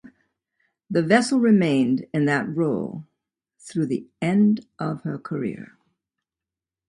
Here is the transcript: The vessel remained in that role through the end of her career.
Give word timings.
The 0.89 1.03
vessel 1.03 1.39
remained 1.39 2.07
in 2.11 2.25
that 2.25 2.47
role 2.49 3.05
through 3.59 3.85
the 3.85 4.07
end 4.19 4.65
of 4.79 5.03
her 5.03 5.19
career. 5.19 5.77